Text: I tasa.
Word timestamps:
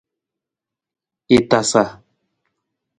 I 1.35 1.37
tasa. 1.49 1.83